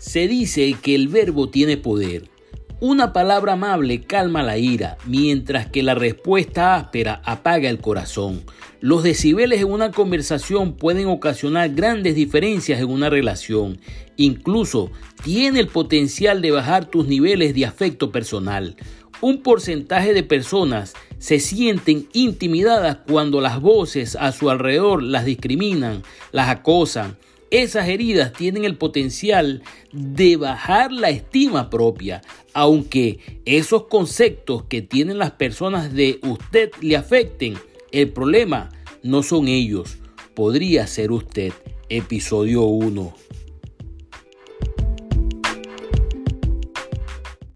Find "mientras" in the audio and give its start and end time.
5.04-5.66